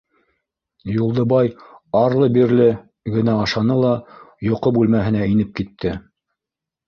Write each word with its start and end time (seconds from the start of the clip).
Юлдыбай 0.91 1.49
арлы-бирле, 1.99 2.69
генә 3.17 3.35
ашаны 3.41 3.77
ла 3.83 3.91
йоҡо 4.49 4.73
бүлмәһенә 4.79 5.27
инеп 5.35 5.55
китте. 5.61 5.93